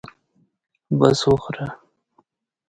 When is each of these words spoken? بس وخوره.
بس 0.99 1.19
وخوره. 1.31 1.67